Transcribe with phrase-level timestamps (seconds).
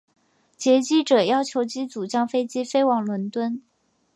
[0.57, 3.61] 劫机者要求机组将飞机飞往伦敦。